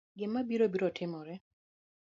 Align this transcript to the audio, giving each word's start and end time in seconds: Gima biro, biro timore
Gima 0.19 0.39
biro, 0.49 0.65
biro 0.73 0.87
timore 0.97 1.33